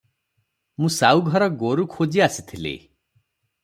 ମୁଁ 0.85 0.89
ସାଉଘର 0.95 1.51
ଗୋରୁ 1.63 1.87
ଖୋଜି 1.99 2.27
ଆସିଥିଲି। 2.31 2.77